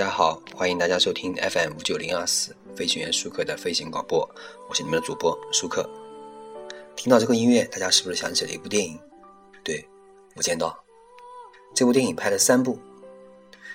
[0.00, 4.26] 大家好，欢迎大家收听 FM 五九零二四飞行员舒克的飞行广播，
[4.66, 5.86] 我是你们的主播舒克。
[6.96, 8.98] 听到这个音乐，大家是不是想起了一部电影？
[9.62, 9.74] 对，
[10.38, 10.68] 《无间道》
[11.74, 12.78] 这部电影拍了三部。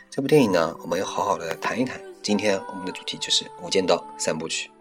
[0.09, 2.02] 这部电影呢，我们要好好的谈一谈。
[2.23, 4.71] 今天我们的主题就是《无间道》三部曲。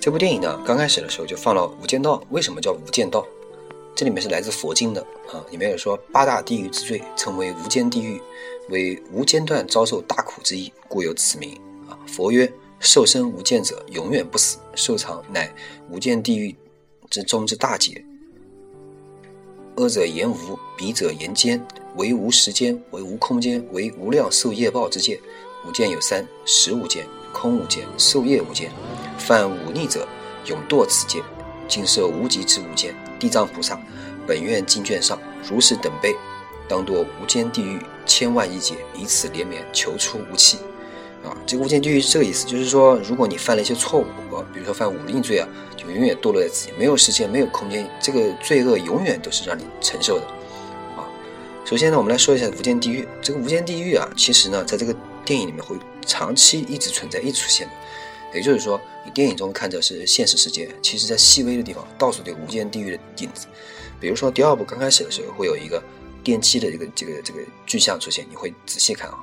[0.00, 2.16] 这部电影呢，刚开始的时候就放了《无间道》。
[2.30, 3.24] 为什么叫无间道？
[3.94, 5.44] 这里面是来自佛经的啊。
[5.50, 8.18] 里面有说，八大地狱之最称为无间地狱，
[8.70, 11.52] 为无间断遭受大苦之一，故有此名
[11.86, 11.92] 啊。
[12.06, 14.56] 佛曰：受生无间者，永远不死。
[14.74, 15.52] 受藏乃
[15.90, 16.56] 无间地狱
[17.10, 18.02] 之中之大劫。
[19.76, 21.62] 恶者言无，彼者言间，
[21.96, 25.20] 为无时间，为无空间，为无量受业报之界。
[25.68, 28.70] 无间有三：实无间、空无间、受业无间。
[29.20, 30.06] 犯忤逆者，
[30.46, 31.22] 永堕此界，
[31.68, 32.94] 尽设无极之无间。
[33.18, 33.78] 地藏菩萨，
[34.26, 36.16] 本愿经卷上，如是等辈，
[36.66, 40.56] 当堕无间地狱千万亿劫，以此连绵求出无期。
[41.22, 45.46] 啊，这个无间地狱是这个意思，就是说，如果你犯了一些错误啊，比如说犯忤逆罪啊，
[45.76, 50.26] 就永远堕落在此己，没有时间，没有空间，这个罪恶永远都是让你承受的。
[50.96, 51.04] 啊，
[51.66, 53.06] 首先呢，我们来说一下无间地狱。
[53.20, 54.96] 这个无间地狱啊，其实呢，在这个
[55.26, 57.66] 电影里面会长期一直存在，一直出现。
[57.68, 57.72] 的。
[58.32, 63.46] 也就是说，你电影中看着是现实世界，其实在细微的地方到处都有无间地狱的影子。
[64.00, 65.82] 比如说第二部刚开始的时候，会有一个
[66.22, 69.18] 电梯的这个这个这个具象出现，你会仔细看啊，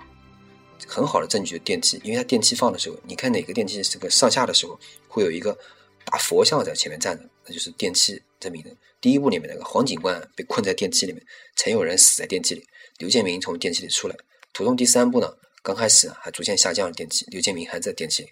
[0.86, 5.58] 很好的证据电梯，因为它电梯放的时候，你看哪个电梯这个上下的时候，会有一个
[6.06, 8.70] 大佛像在前面站着，那就是电梯证明的。
[9.00, 11.24] 第一部里面那个黄警官被困在电梯里面，
[11.56, 12.66] 曾有人死在电梯里，
[12.98, 14.16] 刘建明从电梯里出来。
[14.54, 15.32] 途中第三部呢，
[15.64, 18.24] 刚开始还逐渐下降电梯，刘建明还在电梯。
[18.24, 18.30] 里。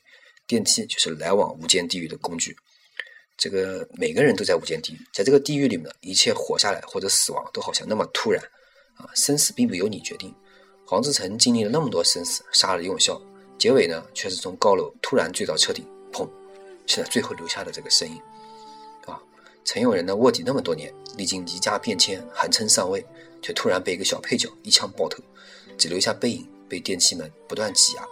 [0.47, 2.55] 电梯就是来往无间地狱的工具。
[3.37, 8.41] 这个每个人都在无间地狱，在这个地狱里面，一切活下来或者死亡都好像那么突然
[8.97, 9.09] 啊！
[9.13, 10.33] 生死并不由你决定。
[10.87, 13.21] 黄志诚经历了那么多生死，杀了李永孝，
[13.59, 16.27] 结尾呢却是从高楼突然坠到车底，砰！
[16.87, 18.15] 是最后留下的这个声音
[19.05, 19.19] 啊！
[19.65, 23.05] 陈永仁呢，卧底那么多年，历经离家变迁，寒春上位，
[23.41, 25.21] 却突然被一个小配角一枪爆头，
[25.77, 28.07] 只留下背影，被电梯门不断挤压。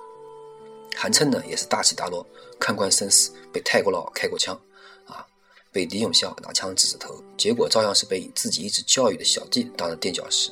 [0.96, 2.26] 韩琛呢，也是大起大落，
[2.60, 4.60] 看惯生死，被泰国佬开过枪，
[5.06, 5.26] 啊，
[5.72, 10.52] 被李永孝拿枪指着头，结果照样是被自己一直教育的小弟当了垫脚石。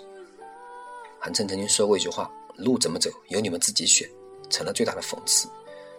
[1.20, 4.08] 韩琛曾经说过一句话：“路怎么走，由你们自己选。”
[4.50, 5.48] 成了最大的讽刺。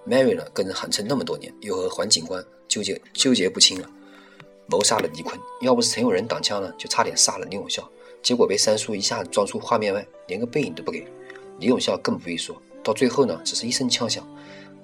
[0.06, 3.88] Mary 呢，跟着韩琛那么多年，又和黄警官纠结纠结不清了，
[4.66, 7.91] 谋杀了李坤，要不是曾有人挡枪呢，就差点杀了李永孝，
[8.22, 11.06] 结果被三叔一下子撞出画面外，连个背影都不给。
[11.60, 12.54] 李永孝更不必说，
[12.84, 14.28] 到最后呢，只是一声枪响。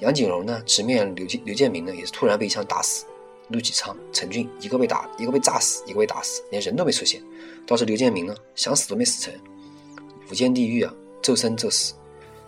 [0.00, 3.04] 杨景荣呢，直面刘建刘建明呢，也是突然被一枪打死。
[3.48, 7.20] 陆启昌、陈俊一个被打，一个被炸死，一个被打死，连人都没出现。
[7.66, 9.32] 倒是刘建明呢，想死都没死成。
[10.30, 11.94] 无间地狱啊，昼生昼死，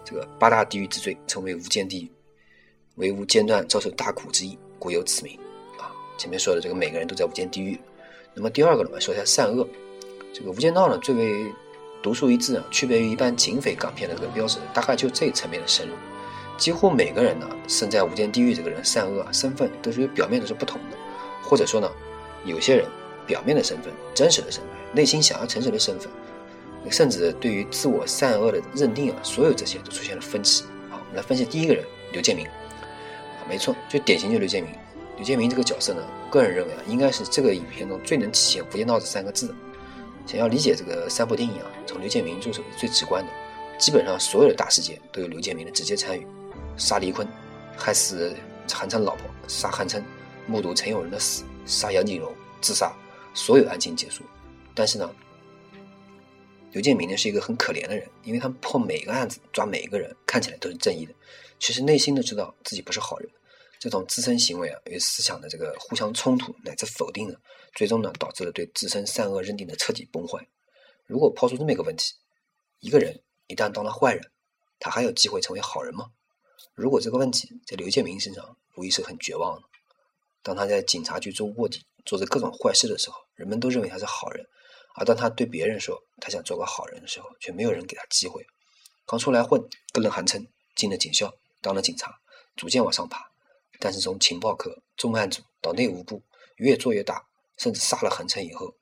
[0.05, 2.11] 这个八大地狱之最，称为无间地狱，
[2.97, 5.39] 为无间断遭受大苦之一，故有此名。
[5.79, 7.79] 啊，前面说的这个每个人都在无间地狱。
[8.35, 9.67] 那么第二个呢，我们说一下善恶。
[10.35, 11.47] 这个无间道呢，最为
[12.03, 15.95] 独树一帜啊，区别于一般警匪港片的这个标准，大概就这层面的深入。
[16.61, 20.97] 几乎每个人呢，身在无间地狱，这个人善恶啊，身份都是与表面都是不同的，
[21.43, 21.91] 或者说呢，
[22.45, 22.85] 有些人
[23.27, 26.11] 表面的身份、真实的身份、内心想要呈现的身份，
[26.91, 30.65] 甚至对于自我善恶的认定啊，所有这些都出现了分歧。
[30.91, 31.83] 好，我们来分析第一个人
[32.13, 34.71] 刘建明啊，没错，最典型就刘建明。
[35.17, 39.55] 刘建明这个角色呢，我个人认为啊，应该是这个影片中最能体现“无间道”这三个字。
[40.27, 43.33] 想要理解这个三部电影啊，从刘建明入手是最直观的。
[43.79, 46.27] 基本上所有的大事件都有刘建明的直接参与。
[46.77, 47.27] 杀李坤，
[47.77, 48.35] 害死
[48.71, 50.03] 韩琛老婆，杀韩琛，
[50.47, 52.93] 目睹陈永仁的死，杀杨景荣，自杀，
[53.35, 54.23] 所有案件结束。
[54.75, 55.11] 但是呢，
[56.73, 61.13] 刘建明呢是一个很可怜的人，因为他们破每个案子抓每一个人，看起来都是正义的，
[61.59, 63.29] 其实内心都知道自己不是好人。
[63.79, 67.35] 这种自身行为啊与思想的这个互相冲突乃至否定呢，
[67.75, 70.39] 最终呢导致了对自身善恶认定的彻底崩坏。
[71.07, 72.15] 如果抛出这么一个问题，
[72.81, 74.23] 一个人一旦当了坏人，
[74.79, 76.11] 他还有机会成为好人吗？
[76.75, 79.63] 如果这个问题在刘建明身上，无疑是很绝望的。
[80.43, 84.45] 当他在警察局做卧底，做着各种坏事的时候，人们都认为他是好人；
[84.97, 88.45] 而当他对别人说他想做个好人的时候，却没有人给他机会。
[89.07, 89.61] 刚出来混，
[89.93, 92.19] 跟了韩琛，进了警校，当了警察，
[92.57, 93.31] 逐渐往上爬。
[93.79, 96.23] 但是从情报科、重案组到内务部，
[96.57, 97.25] 越做越大，
[97.59, 98.75] 甚至杀了韩琛以后，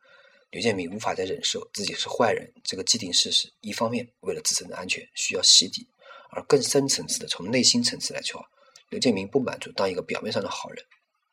[0.50, 3.52] 刘建明无法再忍受自己是坏人这个既定事实。
[3.60, 5.86] 一方面，为了自身的安全，需要洗底。
[6.30, 8.44] 而更深层次的，从内心层次来说，
[8.90, 10.84] 刘建明不满足当一个表面上的好人，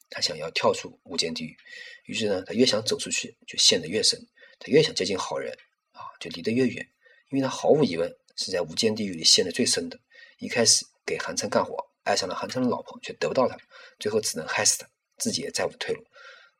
[0.10, 1.58] 他想要跳出无间地狱。
[2.06, 4.18] 于是呢，他越想走出去，就陷得越深；
[4.60, 5.52] 他越想接近好人，
[5.92, 6.88] 啊，就离得越远。
[7.32, 10.00] 因为他毫无疑问是在无间地狱里陷得最深的。
[10.40, 13.58] 一开始给韩琛干活，爱上了韩琛的老婆，却得不到他，
[14.00, 14.88] 最后只能害死他，
[15.18, 16.04] 自己也再无退路。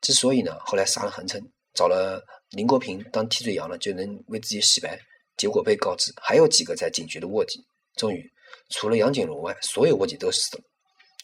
[0.00, 1.40] 之所以呢，后来杀了韩琛，
[1.74, 4.98] 找了林国平当替罪羊了，就能为自己洗白。
[5.36, 7.66] 结果被告知还有几个在警局的卧底。
[7.96, 8.30] 终于，
[8.68, 10.62] 除了杨景荣外，所有卧底都死了。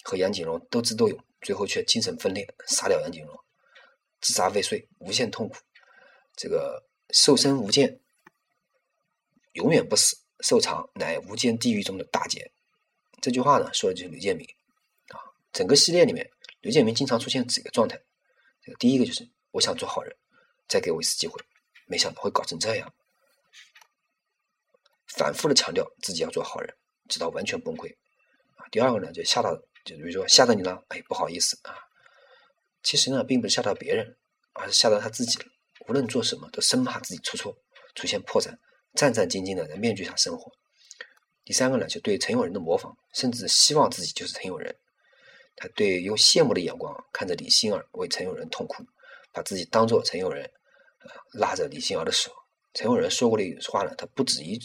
[0.05, 3.39] 和杨景荣斗智斗勇，最后却精神分裂，杀掉杨景荣，
[4.21, 5.55] 自杀未遂，无限痛苦。
[6.35, 8.01] 这个寿身无间，
[9.53, 12.51] 永远不死；寿长乃无间地狱中的大劫。
[13.21, 14.45] 这句话呢，说的就是刘建明
[15.11, 15.21] 啊。
[15.53, 16.29] 整个系列里面，
[16.63, 18.01] 刘建明经常出现几个状态。
[18.81, 20.17] 第一个就是我想做好人，
[20.67, 21.41] 再给我一次机会，
[21.87, 22.93] 没想到会搞成这样。
[25.17, 26.75] 反复的强调自己要做好人，
[27.09, 27.95] 直到完全崩溃。
[28.71, 29.55] 第二个呢，就吓到，
[29.85, 31.77] 就比如说吓到你了，哎，不好意思啊，
[32.83, 34.17] 其实呢，并不是吓到别人，
[34.55, 35.45] 而是吓到他自己了。
[35.87, 37.55] 无论做什么，都生怕自己出错，
[37.95, 38.55] 出现破绽，
[38.95, 40.51] 战战兢兢的在面具下生活。
[41.45, 44.75] 第三个呢，就对陈永仁的模仿，甚至希望自己就是陈永仁。
[45.57, 48.83] 他对用羡慕的眼光看着李心儿，为陈永仁痛哭，
[49.35, 50.51] 把自己当做陈永仁，
[51.33, 52.33] 拉着李心儿的手。
[52.73, 54.59] 陈永仁说过的话呢，他不止一。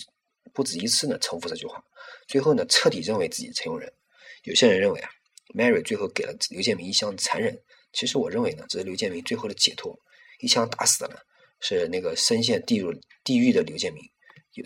[0.53, 1.83] 不止一次呢，重复这句话，
[2.27, 3.91] 最后呢，彻底认为自己成功人。
[4.44, 5.09] 有些人认为啊
[5.55, 7.57] ，Mary 最后给了刘建明一枪残忍，
[7.94, 9.97] 其实我认为呢，这是刘建明最后的解脱。
[10.39, 11.15] 一枪打死的呢，
[11.59, 14.01] 是那个深陷地入地狱的刘建明。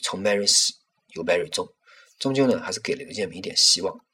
[0.04, 0.74] 从 Mary 死，
[1.14, 1.68] 由 Mary 中，
[2.20, 4.06] 终究呢，还是给了刘建明一点希望。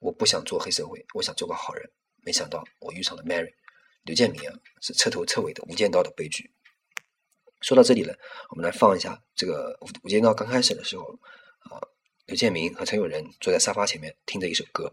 [0.00, 1.90] 我不想做黑社会，我想做个好人。
[2.24, 3.52] 没想到我遇上了 Mary。
[4.04, 6.50] 刘建明啊，是彻头彻尾的无间道的悲剧。
[7.62, 8.14] 说到这里了，
[8.50, 11.04] 我们来放一下这个《无间道》刚开始的时候，
[11.60, 11.80] 啊，
[12.26, 14.92] 刘建明和陈友仁坐在沙发前面，听着一首歌。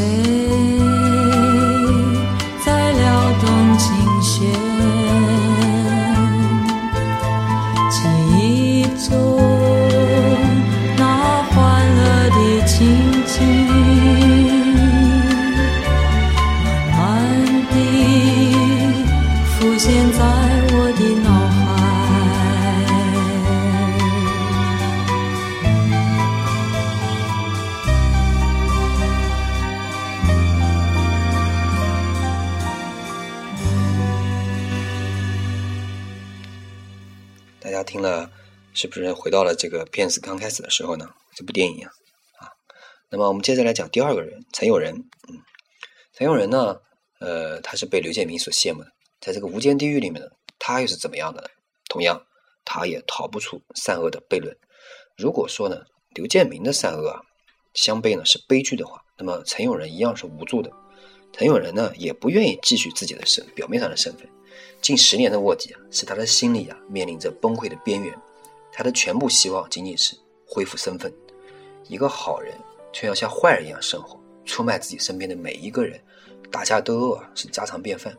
[0.04, 0.33] say
[37.74, 38.30] 大家听了，
[38.72, 41.10] 是不是回到了这个片子刚开始的时候呢？
[41.34, 41.90] 这部电影啊，
[42.38, 42.46] 啊，
[43.10, 44.94] 那么我们接着来讲第二个人陈友仁。
[45.28, 45.42] 嗯，
[46.12, 46.76] 陈友仁呢，
[47.18, 50.28] 呃，他是被刘建明所羡慕的，在这个无间地狱里面呢，
[50.60, 51.40] 他又是怎么样的？
[51.40, 51.48] 呢？
[51.88, 52.24] 同样，
[52.64, 54.56] 他也逃不出善恶的悖论。
[55.16, 55.80] 如果说呢，
[56.14, 57.18] 刘建明的善恶啊
[57.74, 60.70] 相悖呢是悲剧的话，那么陈友仁一样是无助的。
[61.32, 64.28] 陈友仁呢，也不愿意继续自己的身表面上的身份。
[64.80, 68.14] 近十年的卧底啊，使他的心理啊面临着崩溃的边缘。
[68.72, 71.12] 他的全部希望仅仅是恢复身份。
[71.88, 72.54] 一个好人
[72.92, 76.00] 却要像坏人一样生活，出卖自己身边的每一个人，
[76.50, 78.14] 打架斗殴啊是家常便饭，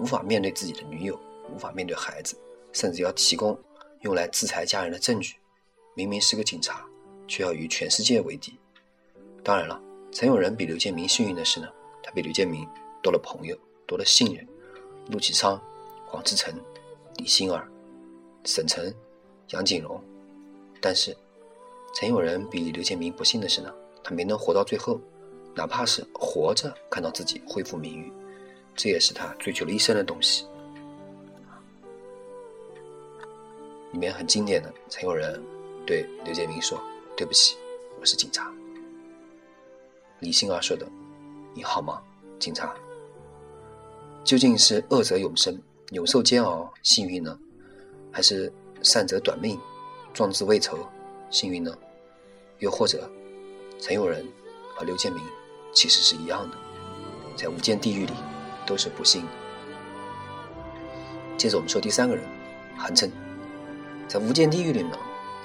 [0.00, 1.18] 无法面对自己的女友，
[1.54, 2.36] 无法面对孩子，
[2.72, 3.56] 甚至要提供
[4.00, 5.34] 用来制裁家人的证据。
[5.94, 6.84] 明明是个警察，
[7.28, 8.58] 却要与全世界为敌。
[9.44, 11.68] 当然了，曾有人比刘建明幸运的是呢，
[12.02, 12.66] 他比刘建明
[13.02, 14.46] 多了朋友，多了信任，
[15.10, 15.60] 陆启昌
[16.12, 16.52] 黄志成、
[17.16, 17.66] 李心儿、
[18.44, 18.94] 沈晨、
[19.48, 19.98] 杨锦荣，
[20.78, 21.16] 但是，
[21.94, 23.72] 曾有人比刘建明不幸的是呢，
[24.04, 25.00] 他没能活到最后，
[25.54, 28.12] 哪怕是活着看到自己恢复名誉，
[28.76, 30.44] 这也是他追求了一生的东西。
[33.92, 35.42] 里面很经典的，曾有人
[35.86, 36.78] 对刘建明说
[37.16, 37.56] ：“对不起，
[37.98, 38.52] 我是警察。”
[40.20, 40.86] 李心儿说的
[41.56, 42.02] ：“你好吗，
[42.38, 42.74] 警察？”
[44.24, 45.58] 究竟是恶则永生？
[45.92, 47.38] 有受煎熬，幸运呢？
[48.10, 49.60] 还是善者短命，
[50.14, 50.78] 壮志未酬，
[51.28, 51.70] 幸运呢？
[52.60, 53.10] 又或者，
[53.78, 54.24] 曾有人
[54.74, 55.22] 和刘建明
[55.74, 56.56] 其实是一样的，
[57.36, 58.12] 在无间地狱里
[58.66, 59.22] 都是不幸。
[61.36, 62.24] 接着我们说第三个人，
[62.76, 63.10] 韩琛。
[64.08, 64.96] 在无间地狱里呢，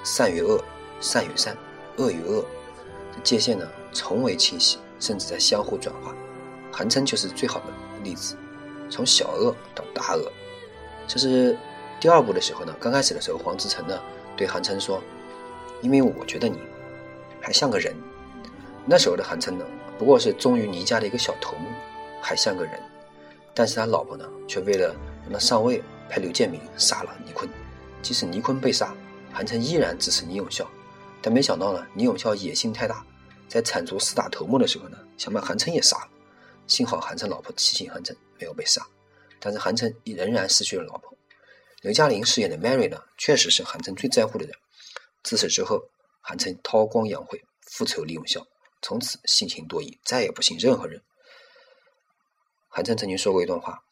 [0.05, 0.61] 善与恶、
[1.01, 1.55] 善与善、
[1.97, 2.43] 恶与恶
[3.23, 6.13] 界限呢，从未清晰，甚至在相互转化。
[6.71, 7.65] 韩琛就是最好的
[8.03, 8.35] 例子。
[8.89, 10.31] 从小恶到大恶，
[11.07, 11.57] 这是
[11.99, 12.75] 第二部的时候呢。
[12.79, 13.99] 刚开始的时候，黄志成呢
[14.35, 15.01] 对韩琛说
[15.81, 16.57] ：“因为我觉得你
[17.41, 17.93] 还像个人。”
[18.85, 19.65] 那时候的韩琛呢，
[19.99, 21.69] 不过是忠于倪家的一个小头目，
[22.21, 22.79] 还像个人。
[23.53, 27.49] 但是他老婆呢，却为了让他上位，派刘建明杀了倪坤。
[28.01, 28.95] 即使倪坤被杀，
[29.33, 30.65] 韩琛依然支持倪永孝。
[31.21, 33.05] 但没想到呢，倪永孝野心太大，
[33.49, 36.07] 在铲除四大头目的时候呢，想把韩琛也杀了。
[36.67, 38.15] 幸好韩琛老婆提醒韩琛。
[38.39, 38.81] 没有被杀，
[39.39, 41.17] 但是韩琛仍然失去了老婆。
[41.81, 44.55] 刘嘉玲饰演的 Mary 呢，确实是韩琛最在乎的人。
[45.23, 45.89] 自此之后，
[46.21, 48.45] 韩琛韬光养晦，复仇利用笑，
[48.81, 51.01] 从此性情多疑，再也不信任何人。
[52.69, 53.83] 韩琛曾经说过一段话：“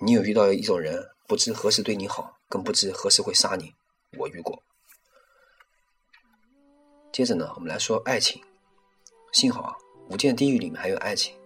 [0.00, 3.74] 你有遇到一种人，不知何时对你好，更不知何时会杀你，
[4.18, 4.62] 我遇过。”
[7.12, 8.42] 接着呢，我们来说爱情。
[9.32, 9.74] 幸好啊，
[10.12, 11.39] 《无间地狱》里面还有爱情。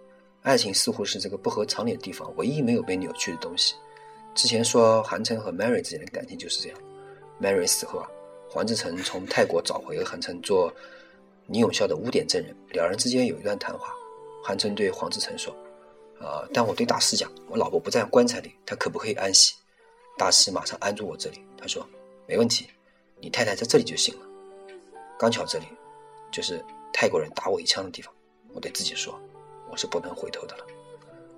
[0.45, 3.73] 爱情似乎是这个不合常理的地方唯一没有被扭曲的东西。
[4.35, 6.77] 之前说韩琛和 Mary 之间的感情就是这样。
[7.41, 8.07] Mary 死后啊，
[8.47, 10.71] 黄志成从泰国找回韩琛做
[11.47, 12.55] 倪永孝的污点证人。
[12.69, 13.87] 两人之间有一段谈话，
[14.43, 15.51] 韩琛对黄志成说
[16.21, 19.55] ：“啊，但我对大师讲，我老婆不在棺材里，她可不可以安息？”
[20.15, 21.85] 大师马上安住我这里，他说
[22.27, 22.67] ：“没问题，
[23.19, 24.25] 你太太在这里就行了。”
[25.17, 25.65] 刚巧这里
[26.31, 28.13] 就是泰国人打我一枪的地方，
[28.53, 29.19] 我对自己说。
[29.69, 30.65] 我是不能回头的了。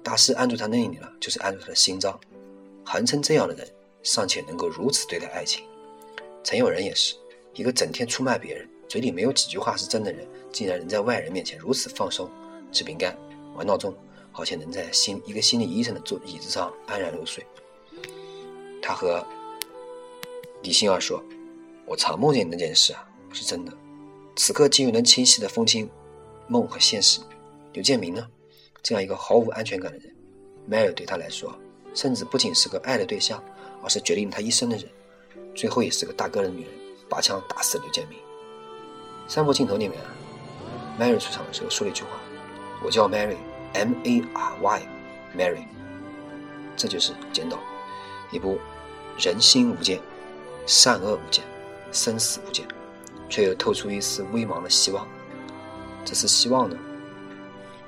[0.04, 2.20] 大师按住他那里了，就是按住他的心脏。
[2.84, 3.68] 韩琛这样的人，
[4.04, 5.66] 尚且能够如此对待爱情。
[6.44, 7.16] 陈友仁也是
[7.54, 12.30] 一个整天出卖别人，嘴里没有几句话是真的人，竟然能在外人面前如此放松，
[12.72, 13.18] 吃饼干，
[13.56, 13.94] 玩闹钟，
[14.32, 17.46] 好像能在心一个心理医生的坐椅子上安然入睡。
[18.82, 19.26] 他和
[20.64, 21.22] 李欣儿说
[21.86, 23.74] ：“我常梦见那件事啊，是真的。”
[24.38, 25.90] 此刻，竟又能清晰的分清
[26.48, 27.20] 梦和现实。
[27.78, 28.26] 刘建明呢？
[28.82, 30.12] 这样一个毫无安全感的人
[30.68, 31.56] ，Mary 对他来说，
[31.94, 33.40] 甚至不仅是个爱的对象，
[33.84, 34.90] 而是决定他一生的人。
[35.54, 36.72] 最后，也是个大哥的女人，
[37.08, 38.18] 拔枪打死刘建明。
[39.28, 40.00] 三部镜头里面
[41.00, 42.10] ，Mary 出场的时候说了一句话
[42.84, 45.68] ：“我叫 Mary，M-A-R-Y，Mary。”
[46.76, 47.60] 这就是剪刀，
[48.32, 48.58] 一部
[49.20, 50.02] 人心无间、
[50.66, 51.46] 善恶无间、
[51.92, 52.68] 生死无间，
[53.30, 55.08] 却又透出一丝微茫的希望。
[56.04, 56.76] 这是希望呢？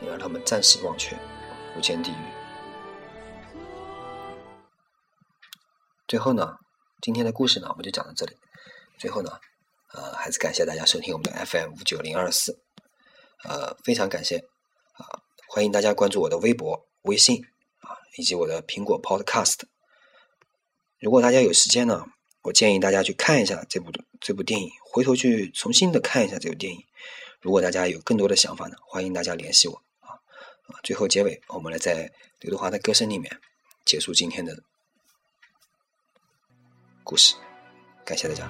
[0.01, 1.17] 也让他们暂时忘却
[1.77, 3.63] 无间地狱。
[6.07, 6.55] 最后呢，
[7.01, 8.35] 今天的故事呢，我们就讲到这里。
[8.97, 9.31] 最后呢，
[9.91, 12.59] 呃，还是感谢大家收听我们的 FM 五九零二四，
[13.43, 14.37] 呃，非常感谢
[14.93, 17.43] 啊，欢迎大家关注我的微博、微信
[17.81, 19.61] 啊，以及我的苹果 Podcast。
[20.99, 22.05] 如果大家有时间呢，
[22.41, 26.83] 我建议大家去看一下这部这部电影，回头去重新的看一下这部电影。
[27.41, 29.81] 如果大家有更多的想法呢，欢迎大家联系我。
[30.83, 32.11] 最后结尾，我们来在
[32.41, 33.39] 刘德华的歌声里面
[33.85, 34.61] 结束今天的
[37.03, 37.33] 故事。
[38.05, 38.49] 感谢大家。